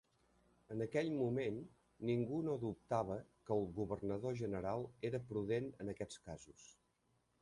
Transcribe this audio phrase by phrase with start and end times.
[0.75, 1.59] En aquell moment,
[2.09, 3.17] ningú no dubtava
[3.49, 6.67] que el governador general era prudent en aquests casos.